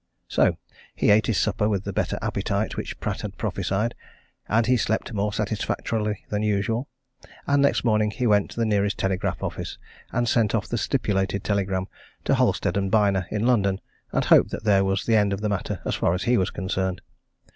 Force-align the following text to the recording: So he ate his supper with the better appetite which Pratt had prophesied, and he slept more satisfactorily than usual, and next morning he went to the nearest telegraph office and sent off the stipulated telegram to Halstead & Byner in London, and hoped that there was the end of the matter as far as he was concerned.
So 0.27 0.57
he 0.95 1.11
ate 1.11 1.27
his 1.27 1.37
supper 1.37 1.69
with 1.69 1.83
the 1.83 1.93
better 1.93 2.17
appetite 2.23 2.75
which 2.75 2.99
Pratt 2.99 3.21
had 3.21 3.37
prophesied, 3.37 3.93
and 4.49 4.65
he 4.65 4.75
slept 4.75 5.13
more 5.13 5.31
satisfactorily 5.31 6.25
than 6.29 6.41
usual, 6.41 6.87
and 7.45 7.61
next 7.61 7.83
morning 7.83 8.09
he 8.09 8.25
went 8.25 8.49
to 8.49 8.59
the 8.59 8.65
nearest 8.65 8.97
telegraph 8.97 9.43
office 9.43 9.77
and 10.11 10.27
sent 10.27 10.55
off 10.55 10.67
the 10.67 10.79
stipulated 10.79 11.43
telegram 11.43 11.85
to 12.25 12.33
Halstead 12.33 12.89
& 12.89 12.89
Byner 12.89 13.27
in 13.29 13.45
London, 13.45 13.79
and 14.11 14.25
hoped 14.25 14.49
that 14.49 14.63
there 14.63 14.83
was 14.83 15.05
the 15.05 15.15
end 15.15 15.33
of 15.33 15.41
the 15.41 15.49
matter 15.49 15.81
as 15.85 15.93
far 15.93 16.15
as 16.15 16.23
he 16.23 16.35
was 16.35 16.49
concerned. 16.49 17.03